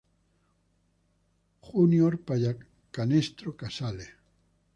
Junior 1.61 2.17
Pallacanestro 2.25 3.55
Casale. 3.55 4.07